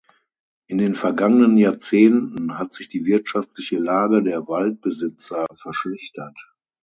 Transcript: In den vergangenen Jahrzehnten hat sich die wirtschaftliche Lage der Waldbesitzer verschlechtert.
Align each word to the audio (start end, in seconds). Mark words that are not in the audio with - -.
In 0.65 0.79
den 0.79 0.95
vergangenen 0.95 1.57
Jahrzehnten 1.57 2.57
hat 2.57 2.73
sich 2.73 2.89
die 2.89 3.05
wirtschaftliche 3.05 3.77
Lage 3.77 4.23
der 4.23 4.47
Waldbesitzer 4.47 5.45
verschlechtert. 5.53 6.55